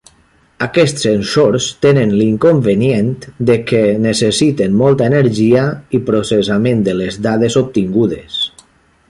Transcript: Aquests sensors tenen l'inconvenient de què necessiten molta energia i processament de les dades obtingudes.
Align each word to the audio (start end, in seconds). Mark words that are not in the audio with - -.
Aquests 0.67 1.03
sensors 1.07 1.67
tenen 1.85 2.15
l'inconvenient 2.21 3.11
de 3.51 3.57
què 3.73 3.83
necessiten 4.07 4.81
molta 4.81 5.07
energia 5.13 5.67
i 5.99 6.01
processament 6.09 6.83
de 6.89 6.99
les 7.03 7.21
dades 7.29 7.61
obtingudes. 7.65 8.43